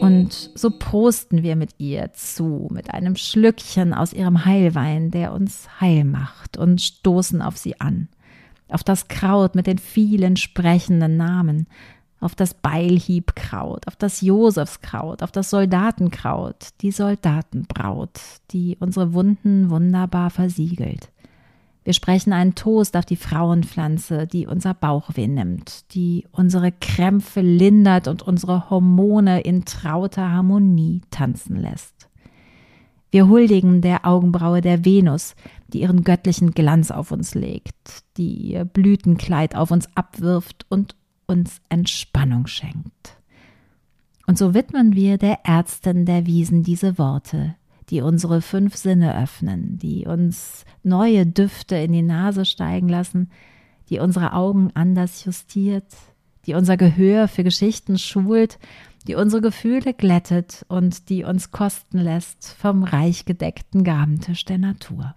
Und 0.00 0.50
so 0.54 0.70
prosten 0.70 1.42
wir 1.42 1.56
mit 1.56 1.74
ihr 1.78 2.12
zu, 2.12 2.68
mit 2.70 2.94
einem 2.94 3.16
Schlückchen 3.16 3.92
aus 3.92 4.12
ihrem 4.12 4.44
Heilwein, 4.44 5.10
der 5.10 5.32
uns 5.32 5.68
heil 5.80 6.04
macht, 6.04 6.56
und 6.56 6.80
stoßen 6.80 7.42
auf 7.42 7.56
sie 7.56 7.80
an, 7.80 8.08
auf 8.68 8.84
das 8.84 9.08
Kraut 9.08 9.54
mit 9.54 9.66
den 9.66 9.78
vielen 9.78 10.36
sprechenden 10.36 11.16
Namen, 11.16 11.66
auf 12.20 12.34
das 12.34 12.54
Beilhiebkraut, 12.54 13.86
auf 13.86 13.96
das 13.96 14.20
Josefskraut, 14.20 15.22
auf 15.22 15.32
das 15.32 15.50
Soldatenkraut, 15.50 16.68
die 16.80 16.90
Soldatenbraut, 16.90 18.20
die 18.50 18.76
unsere 18.80 19.12
Wunden 19.12 19.70
wunderbar 19.70 20.30
versiegelt. 20.30 21.10
Wir 21.88 21.94
sprechen 21.94 22.34
einen 22.34 22.54
Toast 22.54 22.98
auf 22.98 23.06
die 23.06 23.16
Frauenpflanze, 23.16 24.26
die 24.26 24.46
unser 24.46 24.74
Bauchweh 24.74 25.26
nimmt, 25.26 25.94
die 25.94 26.26
unsere 26.32 26.70
Krämpfe 26.70 27.40
lindert 27.40 28.08
und 28.08 28.20
unsere 28.20 28.68
Hormone 28.68 29.40
in 29.40 29.64
trauter 29.64 30.30
Harmonie 30.30 31.00
tanzen 31.10 31.56
lässt. 31.56 32.10
Wir 33.10 33.26
huldigen 33.26 33.80
der 33.80 34.04
Augenbraue 34.04 34.60
der 34.60 34.84
Venus, 34.84 35.34
die 35.68 35.80
ihren 35.80 36.04
göttlichen 36.04 36.50
Glanz 36.50 36.90
auf 36.90 37.10
uns 37.10 37.34
legt, 37.34 38.04
die 38.18 38.34
ihr 38.34 38.66
Blütenkleid 38.66 39.56
auf 39.56 39.70
uns 39.70 39.88
abwirft 39.96 40.66
und 40.68 40.94
uns 41.26 41.62
Entspannung 41.70 42.48
schenkt. 42.48 43.16
Und 44.26 44.36
so 44.36 44.52
widmen 44.52 44.94
wir 44.94 45.16
der 45.16 45.38
Ärztin 45.46 46.04
der 46.04 46.26
Wiesen 46.26 46.62
diese 46.62 46.98
Worte, 46.98 47.54
die 47.90 48.02
unsere 48.02 48.42
fünf 48.42 48.76
Sinne 48.76 49.20
öffnen, 49.20 49.78
die 49.78 50.06
uns 50.06 50.64
neue 50.82 51.26
Düfte 51.26 51.76
in 51.76 51.92
die 51.92 52.02
Nase 52.02 52.44
steigen 52.44 52.88
lassen, 52.88 53.30
die 53.88 53.98
unsere 53.98 54.34
Augen 54.34 54.70
anders 54.74 55.24
justiert, 55.24 55.86
die 56.46 56.54
unser 56.54 56.76
Gehör 56.76 57.28
für 57.28 57.44
Geschichten 57.44 57.98
schult, 57.98 58.58
die 59.06 59.14
unsere 59.14 59.40
Gefühle 59.40 59.94
glättet 59.94 60.66
und 60.68 61.08
die 61.08 61.24
uns 61.24 61.50
kosten 61.50 61.98
lässt 61.98 62.54
vom 62.58 62.82
reich 62.82 63.24
gedeckten 63.24 63.84
Gabentisch 63.84 64.44
der 64.44 64.58
Natur. 64.58 65.14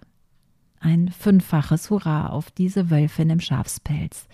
Ein 0.80 1.10
fünffaches 1.10 1.90
Hurra 1.90 2.28
auf 2.28 2.52
diese 2.52 2.90
Wölfin 2.90 3.30
im 3.30 3.40
Schafspelz, 3.40 4.28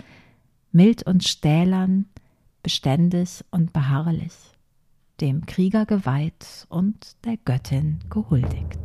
mild 0.72 1.04
und 1.04 1.28
stählern, 1.28 2.06
beständig 2.62 3.44
und 3.52 3.74
beharrlich 3.74 4.57
dem 5.22 5.46
Krieger 5.46 5.86
geweiht 5.86 6.66
und 6.70 7.18
der 7.26 7.38
Göttin 7.38 8.00
gehuldigt. 8.10 8.78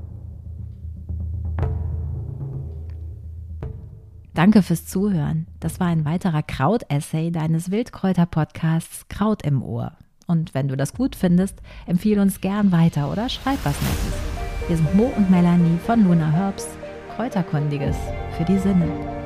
Danke 4.34 4.62
fürs 4.62 4.86
Zuhören. 4.86 5.46
Das 5.60 5.78
war 5.78 5.88
ein 5.88 6.04
weiterer 6.06 6.42
Kraut-Essay 6.42 7.30
deines 7.30 7.70
Wildkräuter-Podcasts 7.70 9.08
Kraut 9.08 9.42
im 9.42 9.62
Ohr. 9.62 9.92
Und 10.26 10.54
wenn 10.54 10.68
du 10.68 10.76
das 10.76 10.94
gut 10.94 11.16
findest, 11.16 11.60
empfehle 11.86 12.22
uns 12.22 12.40
gern 12.40 12.72
weiter 12.72 13.12
oder 13.12 13.28
schreib 13.28 13.58
was 13.64 13.80
Nettes. 13.82 14.32
Wir 14.68 14.76
sind 14.76 14.94
Mo 14.94 15.12
und 15.16 15.30
Melanie 15.30 15.78
von 15.84 16.04
Luna 16.04 16.30
Herbs, 16.30 16.66
Kräuterkundiges 17.14 17.96
für 18.38 18.44
die 18.44 18.58
Sinne. 18.58 19.21